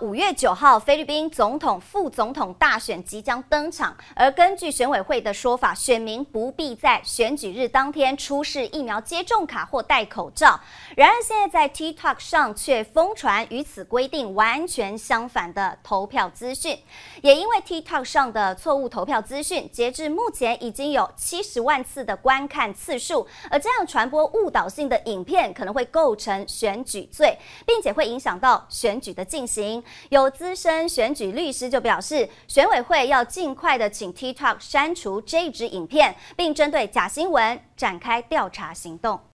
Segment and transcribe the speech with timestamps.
[0.00, 10.58] 五月九号，菲律宾总统、副总统大选即将登场，而根据选委会的说法，选民不必在选举日当天出示疫苗接种卡或戴口罩。
[10.96, 16.78] 然而，现在在 TikTok 上却疯传与此规定完全相反的投票资讯。
[17.20, 29.84] 也因为 TikTok 上的错误投票资讯，截至目前已经有七十万次的观看次数，而这样传播误导性的影片可能会构成选举罪，并且会影响到选举的进行。
[30.08, 39.20] 有资深选举律师就表示，选委会要尽快的请 TikTok 删除这一支影片，并针对假新闻展开调查行动。